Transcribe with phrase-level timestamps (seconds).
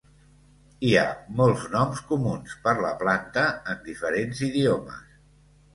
[0.87, 1.03] Hi ha
[1.41, 5.11] molts noms comuns per la planta en diferents idiomes.